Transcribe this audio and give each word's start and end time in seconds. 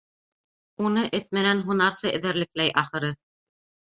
Уны 0.89 1.03
эт 1.17 1.27
менән 1.39 1.61
һунарсы 1.69 2.13
эҙәрлекләй, 2.21 2.73
ахыры. 2.85 3.15